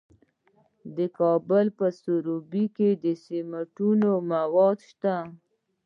[0.95, 3.89] د کابل په سروبي کې د سمنټو
[4.31, 5.15] مواد شته.